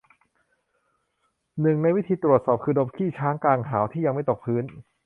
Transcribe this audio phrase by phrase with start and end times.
[1.61, 4.63] หนึ่งในวิธีตรวจสอบ คือดมขี้ช้างกลางหาว ที่ยังไม่ตกพื้น